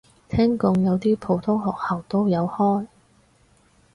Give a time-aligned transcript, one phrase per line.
[0.29, 2.87] 聽講有啲普通學校都有開